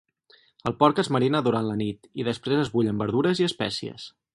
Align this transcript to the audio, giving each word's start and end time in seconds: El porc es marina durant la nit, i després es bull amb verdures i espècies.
El 0.69 0.75
porc 0.79 1.01
es 1.03 1.11
marina 1.17 1.43
durant 1.49 1.69
la 1.73 1.77
nit, 1.85 2.11
i 2.23 2.29
després 2.31 2.67
es 2.67 2.77
bull 2.77 2.93
amb 2.95 3.07
verdures 3.09 3.45
i 3.45 3.51
espècies. 3.55 4.15